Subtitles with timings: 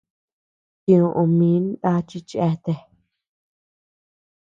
[0.83, 2.77] Tioʼö min na chi cheatea.